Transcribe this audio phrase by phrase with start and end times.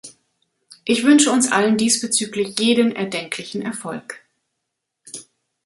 [0.83, 4.25] Ich wünsche uns allen diesbezüglich jeden erdenklichen Erfolg.